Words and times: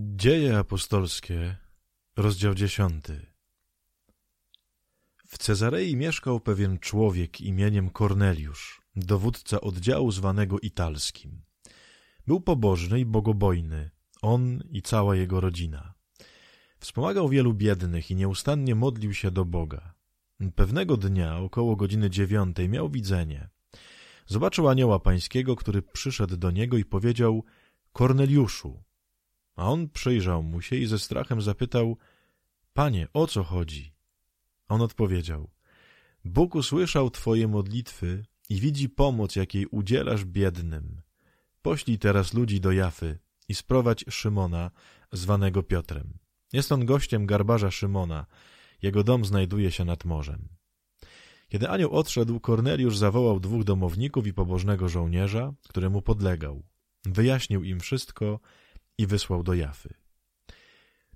Dzieje 0.00 0.58
apostolskie, 0.58 1.56
rozdział 2.16 2.54
dziesiąty. 2.54 3.26
W 5.26 5.38
Cezarei 5.38 5.96
mieszkał 5.96 6.40
pewien 6.40 6.78
człowiek 6.78 7.40
imieniem 7.40 7.90
Korneliusz, 7.90 8.82
dowódca 8.96 9.60
oddziału 9.60 10.12
zwanego 10.12 10.60
Italskim. 10.60 11.42
Był 12.26 12.40
pobożny 12.40 13.00
i 13.00 13.04
bogobojny, 13.04 13.90
on 14.22 14.62
i 14.70 14.82
cała 14.82 15.16
jego 15.16 15.40
rodzina. 15.40 15.94
Wspomagał 16.78 17.28
wielu 17.28 17.54
biednych 17.54 18.10
i 18.10 18.14
nieustannie 18.14 18.74
modlił 18.74 19.14
się 19.14 19.30
do 19.30 19.44
Boga. 19.44 19.94
Pewnego 20.54 20.96
dnia, 20.96 21.38
około 21.38 21.76
godziny 21.76 22.10
dziewiątej, 22.10 22.68
miał 22.68 22.88
widzenie. 22.88 23.48
Zobaczył 24.26 24.68
anioła 24.68 25.00
pańskiego, 25.00 25.56
który 25.56 25.82
przyszedł 25.82 26.36
do 26.36 26.50
niego 26.50 26.76
i 26.76 26.84
powiedział– 26.84 27.44
Korneliuszu. 27.92 28.87
A 29.58 29.70
on 29.70 29.88
przyjrzał 29.88 30.42
mu 30.42 30.62
się 30.62 30.76
i 30.76 30.86
ze 30.86 30.98
strachem 30.98 31.42
zapytał, 31.42 31.96
Panie, 32.74 33.08
o 33.12 33.26
co 33.26 33.42
chodzi? 33.44 33.92
On 34.68 34.82
odpowiedział, 34.82 35.50
Bóg 36.24 36.54
usłyszał 36.54 37.10
Twoje 37.10 37.48
modlitwy 37.48 38.24
i 38.48 38.60
widzi 38.60 38.88
pomoc, 38.88 39.36
jakiej 39.36 39.66
udzielasz 39.66 40.24
biednym. 40.24 41.00
Poślij 41.62 41.98
teraz 41.98 42.34
ludzi 42.34 42.60
do 42.60 42.72
Jafy 42.72 43.18
i 43.48 43.54
sprowadź 43.54 44.04
Szymona, 44.10 44.70
zwanego 45.12 45.62
Piotrem. 45.62 46.18
Jest 46.52 46.72
on 46.72 46.86
gościem 46.86 47.26
garbarza 47.26 47.70
Szymona. 47.70 48.26
Jego 48.82 49.04
dom 49.04 49.24
znajduje 49.24 49.70
się 49.70 49.84
nad 49.84 50.04
morzem. 50.04 50.48
Kiedy 51.48 51.68
anioł 51.68 51.90
odszedł, 51.92 52.40
Korneliusz 52.40 52.96
zawołał 52.96 53.40
dwóch 53.40 53.64
domowników 53.64 54.26
i 54.26 54.32
pobożnego 54.32 54.88
żołnierza, 54.88 55.52
któremu 55.68 56.02
podlegał. 56.02 56.62
Wyjaśnił 57.04 57.64
im 57.64 57.80
wszystko 57.80 58.40
i 58.98 59.06
wysłał 59.06 59.42
do 59.42 59.54
Jafy. 59.54 59.94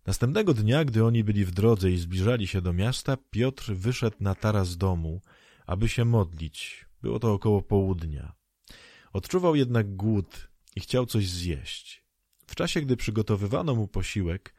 Następnego 0.07 0.55
dnia, 0.55 0.85
gdy 0.85 1.05
oni 1.05 1.25
byli 1.25 1.45
w 1.45 1.51
drodze 1.51 1.91
i 1.91 1.99
zbliżali 1.99 2.47
się 2.47 2.61
do 2.61 2.73
miasta, 2.73 3.17
Piotr 3.31 3.73
wyszedł 3.75 4.17
na 4.21 4.35
taras 4.35 4.77
domu, 4.77 5.21
aby 5.67 5.89
się 5.89 6.05
modlić. 6.05 6.87
Było 7.03 7.19
to 7.19 7.33
około 7.33 7.63
południa. 7.63 8.33
Odczuwał 9.13 9.57
jednak 9.57 9.97
głód 9.97 10.49
i 10.77 10.81
chciał 10.81 11.07
coś 11.07 11.29
zjeść. 11.29 12.05
W 12.47 12.55
czasie, 12.55 12.81
gdy 12.81 12.97
przygotowywano 12.97 13.75
mu 13.75 13.89
posiłek, 13.89 14.55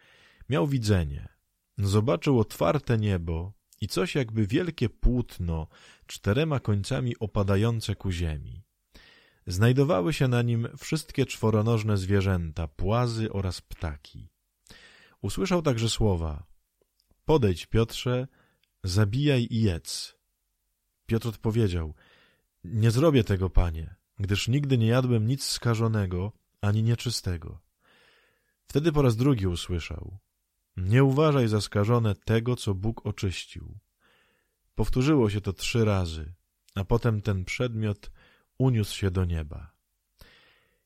miał 0.49 0.67
widzenie. 0.67 1.29
Zobaczył 1.77 2.39
otwarte 2.39 2.97
niebo 2.97 3.53
i 3.81 3.87
coś 3.87 4.15
jakby 4.15 4.47
wielkie 4.47 4.89
płótno, 4.89 5.67
czterema 6.07 6.59
końcami 6.59 7.17
opadające 7.19 7.95
ku 7.95 8.11
ziemi. 8.11 8.62
Znajdowały 9.47 10.13
się 10.13 10.27
na 10.27 10.41
nim 10.41 10.67
wszystkie 10.77 11.25
czworonożne 11.25 11.97
zwierzęta, 11.97 12.67
płazy 12.67 13.31
oraz 13.31 13.61
ptaki. 13.61 14.29
Usłyszał 15.21 15.61
także 15.61 15.89
słowa 15.89 16.43
Podejdź, 17.25 17.65
Piotrze, 17.65 18.27
zabijaj 18.83 19.47
i 19.49 19.61
jedz. 19.61 20.15
Piotr 21.05 21.27
odpowiedział 21.27 21.93
Nie 22.63 22.91
zrobię 22.91 23.23
tego, 23.23 23.49
panie, 23.49 23.95
gdyż 24.19 24.47
nigdy 24.47 24.77
nie 24.77 24.87
jadłem 24.87 25.27
nic 25.27 25.43
skażonego 25.43 26.31
ani 26.61 26.83
nieczystego. 26.83 27.59
Wtedy 28.67 28.91
po 28.91 29.01
raz 29.01 29.15
drugi 29.15 29.47
usłyszał 29.47 30.17
Nie 30.77 31.03
uważaj 31.03 31.47
za 31.47 31.61
skażone 31.61 32.15
tego, 32.15 32.55
co 32.55 32.73
Bóg 32.73 33.05
oczyścił. 33.05 33.79
Powtórzyło 34.75 35.29
się 35.29 35.41
to 35.41 35.53
trzy 35.53 35.85
razy, 35.85 36.33
a 36.75 36.83
potem 36.83 37.21
ten 37.21 37.45
przedmiot 37.45 38.11
uniósł 38.57 38.95
się 38.95 39.11
do 39.11 39.25
nieba. 39.25 39.73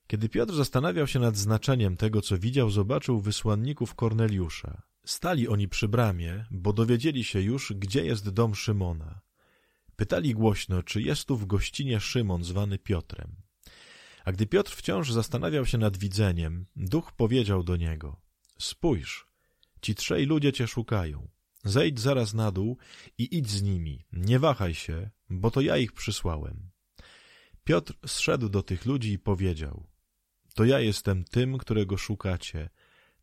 Kiedy 0.07 0.29
Piotr 0.29 0.53
zastanawiał 0.53 1.07
się 1.07 1.19
nad 1.19 1.37
znaczeniem 1.37 1.97
tego, 1.97 2.21
co 2.21 2.37
widział, 2.37 2.69
zobaczył 2.69 3.21
wysłanników 3.21 3.95
Korneliusza. 3.95 4.81
Stali 5.05 5.47
oni 5.47 5.67
przy 5.67 5.87
bramie, 5.87 6.45
bo 6.51 6.73
dowiedzieli 6.73 7.23
się 7.23 7.41
już, 7.41 7.73
gdzie 7.73 8.05
jest 8.05 8.29
dom 8.29 8.55
Szymona. 8.55 9.21
Pytali 9.95 10.33
głośno, 10.33 10.83
czy 10.83 11.01
jest 11.01 11.25
tu 11.25 11.37
w 11.37 11.45
gościnie 11.45 11.99
Szymon, 11.99 12.43
zwany 12.43 12.77
Piotrem. 12.77 13.35
A 14.25 14.31
gdy 14.31 14.47
Piotr 14.47 14.71
wciąż 14.71 15.11
zastanawiał 15.11 15.65
się 15.65 15.77
nad 15.77 15.97
widzeniem, 15.97 16.65
duch 16.75 17.11
powiedział 17.11 17.63
do 17.63 17.75
niego– 17.75 18.15
Spójrz, 18.59 19.27
ci 19.81 19.95
trzej 19.95 20.25
ludzie 20.25 20.53
cię 20.53 20.67
szukają. 20.67 21.27
Zejdź 21.63 21.99
zaraz 21.99 22.33
na 22.33 22.51
dół 22.51 22.77
i 23.17 23.37
idź 23.37 23.49
z 23.49 23.61
nimi, 23.61 24.05
nie 24.13 24.39
wahaj 24.39 24.73
się, 24.73 25.09
bo 25.29 25.51
to 25.51 25.61
ja 25.61 25.77
ich 25.77 25.93
przysłałem. 25.93 26.69
Piotr 27.67 27.93
zszedł 28.05 28.49
do 28.49 28.63
tych 28.63 28.85
ludzi 28.85 29.11
i 29.11 29.19
powiedział 29.19 29.83
To 30.53 30.65
ja 30.65 30.79
jestem 30.79 31.23
tym, 31.23 31.57
którego 31.57 31.97
szukacie. 31.97 32.69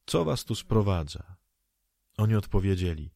Co 0.07 0.25
was 0.25 0.45
tu 0.45 0.55
sprowadza? 0.55 1.37
Oni 2.17 2.35
odpowiedzieli 2.35 3.11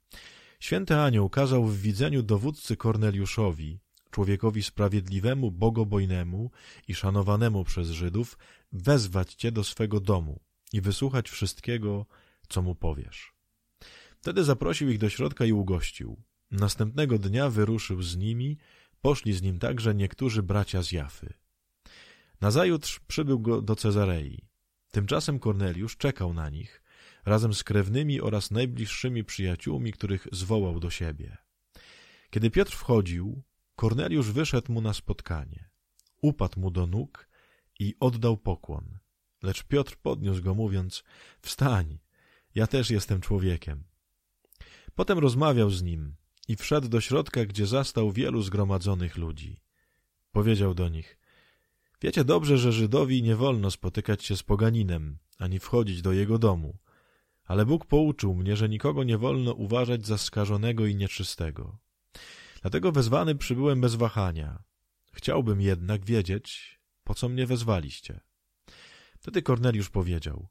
Święty 0.60 0.96
anioł 0.96 1.30
kazał 1.30 1.64
w 1.64 1.80
widzeniu 1.80 2.22
dowódcy 2.22 2.76
Korneliuszowi, 2.76 3.78
człowiekowi 4.10 4.62
sprawiedliwemu, 4.62 5.50
bogobojnemu 5.50 6.50
i 6.88 6.94
szanowanemu 6.94 7.64
przez 7.64 7.90
Żydów, 7.90 8.38
wezwać 8.72 9.34
cię 9.34 9.52
do 9.52 9.64
swego 9.64 10.00
domu 10.00 10.40
i 10.72 10.80
wysłuchać 10.80 11.30
wszystkiego, 11.30 12.06
co 12.48 12.62
mu 12.62 12.74
powiesz. 12.74 13.32
Wtedy 14.20 14.44
zaprosił 14.44 14.90
ich 14.90 14.98
do 14.98 15.08
środka 15.08 15.44
i 15.44 15.52
ugościł. 15.52 16.22
Następnego 16.50 17.18
dnia 17.18 17.50
wyruszył 17.50 18.02
z 18.02 18.16
nimi 18.16 18.58
Poszli 19.00 19.32
z 19.32 19.42
nim 19.42 19.58
także 19.58 19.94
niektórzy 19.94 20.42
bracia 20.42 20.82
z 20.82 20.92
Jafy. 20.92 21.34
Nazajutrz 22.40 23.00
przybył 23.00 23.40
go 23.40 23.62
do 23.62 23.76
Cezarei. 23.76 24.48
Tymczasem 24.90 25.38
Korneliusz 25.38 25.96
czekał 25.96 26.34
na 26.34 26.50
nich, 26.50 26.82
razem 27.24 27.54
z 27.54 27.64
krewnymi 27.64 28.20
oraz 28.20 28.50
najbliższymi 28.50 29.24
przyjaciółmi, 29.24 29.92
których 29.92 30.26
zwołał 30.32 30.80
do 30.80 30.90
siebie. 30.90 31.36
Kiedy 32.30 32.50
Piotr 32.50 32.72
wchodził, 32.72 33.42
Korneliusz 33.76 34.30
wyszedł 34.30 34.72
mu 34.72 34.80
na 34.80 34.92
spotkanie. 34.92 35.70
Upadł 36.22 36.60
mu 36.60 36.70
do 36.70 36.86
nóg 36.86 37.28
i 37.78 37.94
oddał 38.00 38.36
pokłon. 38.36 38.98
Lecz 39.42 39.64
Piotr 39.64 39.96
podniósł 39.96 40.42
go, 40.42 40.54
mówiąc, 40.54 41.04
wstań, 41.40 41.98
ja 42.54 42.66
też 42.66 42.90
jestem 42.90 43.20
człowiekiem. 43.20 43.84
Potem 44.94 45.18
rozmawiał 45.18 45.70
z 45.70 45.82
nim, 45.82 46.16
i 46.48 46.56
wszedł 46.56 46.88
do 46.88 47.00
środka, 47.00 47.44
gdzie 47.44 47.66
zastał 47.66 48.12
wielu 48.12 48.42
zgromadzonych 48.42 49.16
ludzi. 49.16 49.60
Powiedział 50.32 50.74
do 50.74 50.88
nich, 50.88 51.18
wiecie 52.00 52.24
dobrze, 52.24 52.58
że 52.58 52.72
Żydowi 52.72 53.22
nie 53.22 53.36
wolno 53.36 53.70
spotykać 53.70 54.24
się 54.24 54.36
z 54.36 54.42
poganinem, 54.42 55.18
ani 55.38 55.58
wchodzić 55.58 56.02
do 56.02 56.12
jego 56.12 56.38
domu, 56.38 56.78
ale 57.44 57.66
Bóg 57.66 57.86
pouczył 57.86 58.34
mnie, 58.34 58.56
że 58.56 58.68
nikogo 58.68 59.04
nie 59.04 59.18
wolno 59.18 59.52
uważać 59.52 60.06
za 60.06 60.18
skażonego 60.18 60.86
i 60.86 60.94
nieczystego. 60.94 61.78
Dlatego 62.62 62.92
wezwany 62.92 63.34
przybyłem 63.34 63.80
bez 63.80 63.94
wahania. 63.94 64.62
Chciałbym 65.12 65.60
jednak 65.60 66.04
wiedzieć, 66.04 66.78
po 67.04 67.14
co 67.14 67.28
mnie 67.28 67.46
wezwaliście. 67.46 68.20
Wtedy 69.18 69.42
Korneliusz 69.42 69.90
powiedział, 69.90 70.48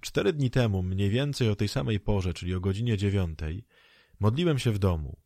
cztery 0.00 0.32
dni 0.32 0.50
temu, 0.50 0.82
mniej 0.82 1.10
więcej 1.10 1.48
o 1.48 1.56
tej 1.56 1.68
samej 1.68 2.00
porze, 2.00 2.34
czyli 2.34 2.54
o 2.54 2.60
godzinie 2.60 2.96
dziewiątej, 2.96 3.64
modliłem 4.20 4.58
się 4.58 4.72
w 4.72 4.78
domu. 4.78 5.25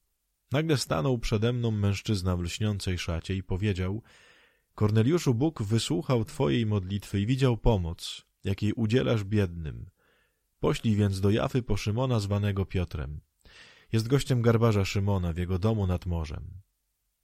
Nagle 0.52 0.76
stanął 0.76 1.18
przede 1.18 1.52
mną 1.52 1.70
mężczyzna 1.70 2.36
w 2.36 2.40
lśniącej 2.40 2.98
szacie 2.98 3.34
i 3.34 3.42
powiedział 3.42 4.02
Korneliuszu, 4.74 5.34
Bóg 5.34 5.62
wysłuchał 5.62 6.24
Twojej 6.24 6.66
modlitwy 6.66 7.20
i 7.20 7.26
widział 7.26 7.56
pomoc, 7.56 8.26
jakiej 8.44 8.72
udzielasz 8.72 9.24
biednym. 9.24 9.90
Poślij 10.60 10.96
więc 10.96 11.20
do 11.20 11.30
Jafy 11.30 11.62
po 11.62 11.76
Szymona 11.76 12.20
zwanego 12.20 12.66
Piotrem. 12.66 13.20
Jest 13.92 14.08
gościem 14.08 14.42
garbarza 14.42 14.84
Szymona 14.84 15.32
w 15.32 15.36
jego 15.36 15.58
domu 15.58 15.86
nad 15.86 16.06
morzem. 16.06 16.60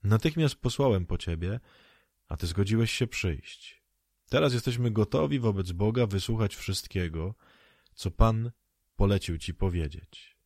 Natychmiast 0.03 0.55
posłałem 0.55 1.05
po 1.05 1.17
Ciebie, 1.17 1.59
a 2.27 2.37
Ty 2.37 2.47
zgodziłeś 2.47 2.91
się 2.91 3.07
przyjść. 3.07 3.83
Teraz 4.29 4.53
jesteśmy 4.53 4.91
gotowi 4.91 5.39
wobec 5.39 5.71
Boga 5.71 6.07
wysłuchać 6.07 6.55
wszystkiego, 6.55 7.35
co 7.93 8.11
Pan 8.11 8.51
polecił 8.95 9.37
Ci 9.37 9.53
powiedzieć. 9.53 10.36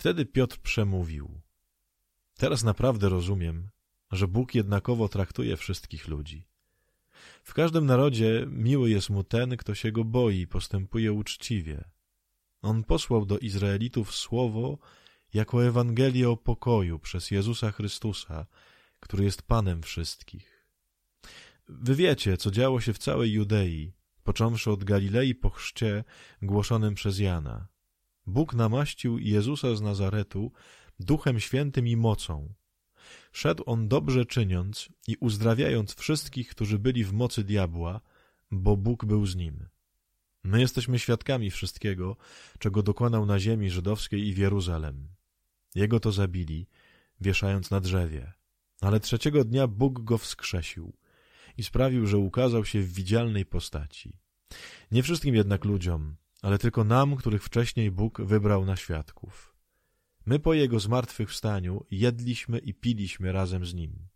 Wtedy 0.00 0.26
Piotr 0.26 0.58
przemówił. 0.58 1.40
Teraz 2.34 2.62
naprawdę 2.62 3.08
rozumiem, 3.08 3.70
że 4.10 4.28
Bóg 4.28 4.54
jednakowo 4.54 5.08
traktuje 5.08 5.56
wszystkich 5.56 6.08
ludzi. 6.08 6.46
W 7.44 7.54
każdym 7.54 7.86
narodzie 7.86 8.46
miły 8.48 8.90
jest 8.90 9.10
mu 9.10 9.24
ten, 9.24 9.56
kto 9.56 9.74
się 9.74 9.92
go 9.92 10.04
boi 10.04 10.46
postępuje 10.46 11.12
uczciwie. 11.12 11.84
On 12.62 12.84
posłał 12.84 13.26
do 13.26 13.38
Izraelitów 13.38 14.14
słowo 14.14 14.78
jako 15.34 15.64
Ewangelię 15.64 16.30
o 16.30 16.36
pokoju 16.36 16.98
przez 16.98 17.30
Jezusa 17.30 17.72
Chrystusa, 17.72 18.46
który 19.00 19.24
jest 19.24 19.42
Panem 19.42 19.82
wszystkich. 19.82 20.66
Wy 21.68 21.94
wiecie, 21.94 22.36
co 22.36 22.50
działo 22.50 22.80
się 22.80 22.92
w 22.92 22.98
całej 22.98 23.32
Judei, 23.32 23.92
począwszy 24.22 24.70
od 24.70 24.84
Galilei 24.84 25.34
po 25.34 25.50
chrzcie 25.50 26.04
głoszonym 26.42 26.94
przez 26.94 27.18
Jana. 27.18 27.68
Bóg 28.26 28.54
namaścił 28.54 29.18
Jezusa 29.18 29.76
z 29.76 29.80
Nazaretu 29.80 30.52
Duchem 31.00 31.40
Świętym 31.40 31.86
i 31.86 31.96
mocą. 31.96 32.54
Szedł 33.32 33.62
on 33.66 33.88
dobrze 33.88 34.26
czyniąc 34.26 34.88
i 35.06 35.16
uzdrawiając 35.20 35.94
wszystkich, 35.94 36.48
którzy 36.48 36.78
byli 36.78 37.04
w 37.04 37.12
mocy 37.12 37.44
diabła, 37.44 38.00
bo 38.50 38.76
Bóg 38.76 39.04
był 39.04 39.26
z 39.26 39.36
nim. 39.36 39.68
My 40.44 40.60
jesteśmy 40.60 40.98
świadkami 40.98 41.50
wszystkiego, 41.50 42.16
czego 42.58 42.82
dokonał 42.82 43.26
na 43.26 43.38
ziemi 43.38 43.70
żydowskiej 43.70 44.26
i 44.26 44.34
w 44.34 44.38
Jeruzalem. 44.38 45.08
Jego 45.74 46.00
to 46.00 46.12
zabili, 46.12 46.66
wieszając 47.20 47.70
na 47.70 47.80
drzewie. 47.80 48.32
Ale 48.80 49.00
trzeciego 49.00 49.44
dnia 49.44 49.66
Bóg 49.66 50.00
go 50.04 50.18
wskrzesił 50.18 50.92
i 51.56 51.64
sprawił, 51.64 52.06
że 52.06 52.18
ukazał 52.18 52.64
się 52.64 52.80
w 52.80 52.92
widzialnej 52.92 53.46
postaci. 53.46 54.18
Nie 54.90 55.02
wszystkim 55.02 55.34
jednak 55.34 55.64
ludziom, 55.64 56.16
ale 56.42 56.58
tylko 56.58 56.84
nam, 56.84 57.16
których 57.16 57.44
wcześniej 57.44 57.90
Bóg 57.90 58.20
wybrał 58.20 58.64
na 58.64 58.76
świadków. 58.76 59.54
My 60.26 60.38
po 60.38 60.54
Jego 60.54 60.80
zmartwychwstaniu 60.80 61.84
jedliśmy 61.90 62.58
i 62.58 62.74
piliśmy 62.74 63.32
razem 63.32 63.66
z 63.66 63.74
Nim. 63.74 64.08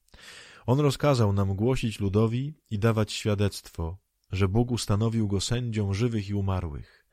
On 0.67 0.81
rozkazał 0.81 1.33
nam 1.33 1.57
głosić 1.57 2.01
ludowi 2.01 2.55
i 2.71 2.79
dawać 2.79 3.13
świadectwo, 3.13 3.99
że 4.33 4.49
Bóg 4.49 4.71
ustanowił 4.71 5.29
go 5.29 5.41
sędzią 5.41 5.95
żywych 5.95 6.29
i 6.29 6.35
umarłych. 6.35 7.07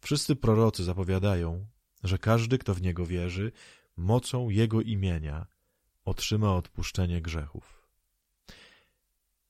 Wszyscy 0.00 0.36
prorocy 0.36 0.84
zapowiadają, 0.84 1.66
że 2.04 2.18
każdy, 2.18 2.58
kto 2.58 2.74
w 2.74 2.82
Niego 2.82 3.06
wierzy, 3.06 3.52
mocą 3.96 4.48
Jego 4.48 4.80
imienia 4.80 5.46
otrzyma 6.04 6.54
odpuszczenie 6.54 7.22
grzechów. 7.22 7.88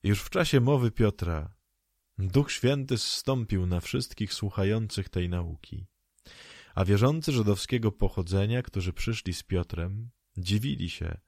Już 0.03 0.23
w 0.23 0.31
czasie 0.31 0.61
mowy 0.61 0.91
Piotra 0.91 1.55
Duch 2.19 2.53
Święty 2.53 2.99
zstąpił 2.99 3.67
na 3.67 3.81
wszystkich 3.81 4.35
słuchających 4.35 5.09
tej 5.09 5.29
nauki, 5.29 5.87
a 6.75 6.85
wierzący 6.85 7.33
żydowskiego 7.33 7.93
pochodzenia, 7.93 8.63
którzy 8.63 8.93
przyszli 8.93 9.35
z 9.35 9.43
Piotrem, 9.43 10.11
dziwili 10.37 10.91
się, 10.91 11.19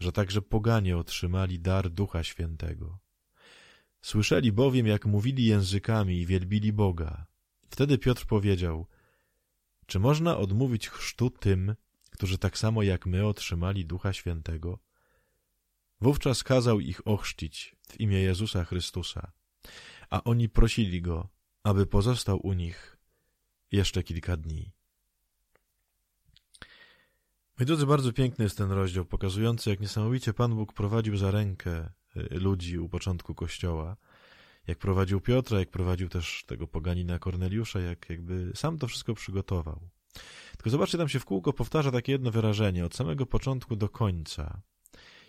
że 0.00 0.12
także 0.12 0.42
poganie 0.42 0.96
otrzymali 0.96 1.60
dar 1.60 1.90
Ducha 1.90 2.24
Świętego. 2.24 2.98
Słyszeli 4.02 4.52
bowiem, 4.52 4.86
jak 4.86 5.06
mówili 5.06 5.44
językami 5.44 6.20
i 6.20 6.26
wielbili 6.26 6.72
Boga. 6.72 7.26
Wtedy 7.70 7.98
Piotr 7.98 8.26
powiedział, 8.26 8.86
czy 9.86 9.98
można 9.98 10.36
odmówić 10.36 10.88
chrztu 10.88 11.30
tym, 11.30 11.74
którzy 12.10 12.38
tak 12.38 12.58
samo 12.58 12.82
jak 12.82 13.06
my 13.06 13.26
otrzymali 13.26 13.86
Ducha 13.86 14.12
Świętego? 14.12 14.78
Wówczas 16.00 16.44
kazał 16.44 16.80
ich 16.80 17.06
ochrzcić 17.06 17.76
w 17.88 18.00
imię 18.00 18.20
Jezusa 18.20 18.64
Chrystusa, 18.64 19.32
a 20.12 20.24
oni 20.24 20.48
prosili 20.48 21.02
Go, 21.02 21.28
aby 21.62 21.86
pozostał 21.86 22.40
u 22.46 22.52
nich 22.52 22.96
jeszcze 23.72 24.02
kilka 24.02 24.36
dni. 24.36 24.72
Moi 27.58 27.66
drodzy, 27.66 27.86
bardzo 27.86 28.12
piękny 28.12 28.44
jest 28.44 28.58
ten 28.58 28.70
rozdział, 28.70 29.04
pokazujący, 29.04 29.70
jak 29.70 29.80
niesamowicie 29.80 30.34
Pan 30.34 30.54
Bóg 30.54 30.72
prowadził 30.72 31.16
za 31.16 31.30
rękę 31.30 31.90
y, 32.16 32.40
ludzi 32.40 32.78
u 32.78 32.88
początku 32.88 33.34
Kościoła, 33.34 33.96
jak 34.66 34.78
prowadził 34.78 35.20
Piotra, 35.20 35.58
jak 35.58 35.70
prowadził 35.70 36.08
też 36.08 36.44
tego 36.46 36.66
poganina 36.66 37.18
Korneliusza, 37.18 37.80
jak 37.80 38.10
jakby 38.10 38.52
sam 38.54 38.78
to 38.78 38.86
wszystko 38.86 39.14
przygotował. 39.14 39.88
Tylko 40.52 40.70
zobaczcie, 40.70 40.98
tam 40.98 41.08
się 41.08 41.20
w 41.20 41.24
kółko 41.24 41.52
powtarza 41.52 41.90
takie 41.90 42.12
jedno 42.12 42.30
wyrażenie, 42.30 42.84
od 42.84 42.94
samego 42.94 43.26
początku 43.26 43.76
do 43.76 43.88
końca. 43.88 44.62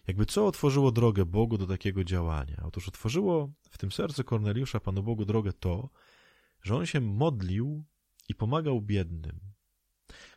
Jakby 0.07 0.25
co 0.25 0.47
otworzyło 0.47 0.91
drogę 0.91 1.25
Bogu 1.25 1.57
do 1.57 1.67
takiego 1.67 2.03
działania? 2.03 2.63
Otóż 2.65 2.87
otworzyło 2.87 3.51
w 3.69 3.77
tym 3.77 3.91
sercu 3.91 4.23
Korneliusza 4.23 4.79
Panu 4.79 5.03
Bogu 5.03 5.25
drogę 5.25 5.53
to, 5.53 5.89
że 6.61 6.75
on 6.75 6.85
się 6.85 7.01
modlił 7.01 7.83
i 8.29 8.35
pomagał 8.35 8.81
biednym. 8.81 9.39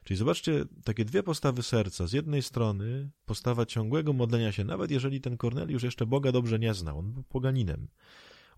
Czyli 0.04 0.16
zobaczcie 0.16 0.64
takie 0.84 1.04
dwie 1.04 1.22
postawy 1.22 1.62
serca. 1.62 2.06
Z 2.06 2.12
jednej 2.12 2.42
strony 2.42 3.10
postawa 3.24 3.66
ciągłego 3.66 4.12
modlenia 4.12 4.52
się, 4.52 4.64
nawet 4.64 4.90
jeżeli 4.90 5.20
ten 5.20 5.36
Korneliusz 5.36 5.82
jeszcze 5.82 6.06
Boga 6.06 6.32
dobrze 6.32 6.58
nie 6.58 6.74
znał, 6.74 6.98
on 6.98 7.12
był 7.12 7.22
poganinem. 7.22 7.88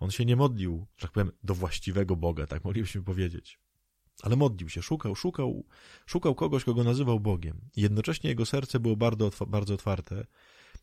On 0.00 0.10
się 0.10 0.24
nie 0.24 0.36
modlił, 0.36 0.86
że 0.96 1.02
tak 1.02 1.12
powiem, 1.12 1.32
do 1.42 1.54
właściwego 1.54 2.16
Boga, 2.16 2.46
tak 2.46 2.64
moglibyśmy 2.64 3.02
powiedzieć. 3.02 3.58
Ale 4.22 4.36
modlił 4.36 4.68
się, 4.68 4.82
szukał, 4.82 5.14
szukał, 5.14 5.64
szukał 6.06 6.34
kogoś, 6.34 6.64
kogo 6.64 6.84
nazywał 6.84 7.20
Bogiem. 7.20 7.60
I 7.76 7.80
jednocześnie 7.80 8.30
jego 8.30 8.46
serce 8.46 8.80
było 8.80 8.96
bardzo, 8.96 9.30
bardzo 9.46 9.74
otwarte 9.74 10.26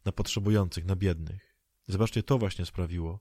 na 0.05 0.11
potrzebujących, 0.11 0.85
na 0.85 0.95
biednych. 0.95 1.55
Zobaczcie, 1.87 2.23
to 2.23 2.37
właśnie 2.37 2.65
sprawiło, 2.65 3.19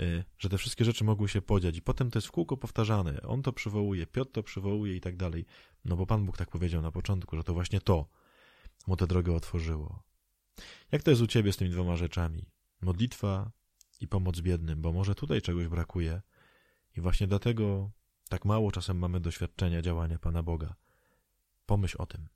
e, 0.00 0.24
że 0.38 0.48
te 0.48 0.58
wszystkie 0.58 0.84
rzeczy 0.84 1.04
mogły 1.04 1.28
się 1.28 1.42
podziać. 1.42 1.76
I 1.76 1.82
potem 1.82 2.10
to 2.10 2.18
jest 2.18 2.28
w 2.28 2.30
kółko 2.30 2.56
powtarzane. 2.56 3.22
On 3.22 3.42
to 3.42 3.52
przywołuje, 3.52 4.06
Piotr 4.06 4.32
to 4.32 4.42
przywołuje 4.42 4.96
i 4.96 5.00
tak 5.00 5.16
dalej. 5.16 5.46
No 5.84 5.96
bo 5.96 6.06
Pan 6.06 6.26
Bóg 6.26 6.36
tak 6.36 6.50
powiedział 6.50 6.82
na 6.82 6.90
początku, 6.92 7.36
że 7.36 7.44
to 7.44 7.54
właśnie 7.54 7.80
to 7.80 8.08
mu 8.86 8.96
tę 8.96 9.06
drogę 9.06 9.34
otworzyło. 9.34 10.02
Jak 10.92 11.02
to 11.02 11.10
jest 11.10 11.22
u 11.22 11.26
Ciebie 11.26 11.52
z 11.52 11.56
tymi 11.56 11.70
dwoma 11.70 11.96
rzeczami? 11.96 12.50
Modlitwa 12.80 13.50
i 14.00 14.08
pomoc 14.08 14.40
biednym, 14.40 14.82
bo 14.82 14.92
może 14.92 15.14
tutaj 15.14 15.42
czegoś 15.42 15.68
brakuje 15.68 16.22
i 16.96 17.00
właśnie 17.00 17.26
dlatego 17.26 17.90
tak 18.28 18.44
mało 18.44 18.72
czasem 18.72 18.98
mamy 18.98 19.20
doświadczenia 19.20 19.82
działania 19.82 20.18
Pana 20.18 20.42
Boga. 20.42 20.74
Pomyśl 21.66 21.96
o 21.98 22.06
tym. 22.06 22.28